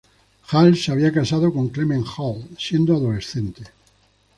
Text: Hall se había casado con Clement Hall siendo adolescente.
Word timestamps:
Hall 0.49 0.75
se 0.75 0.91
había 0.91 1.11
casado 1.13 1.53
con 1.53 1.69
Clement 1.69 2.07
Hall 2.17 2.43
siendo 2.57 2.95
adolescente. 2.95 3.65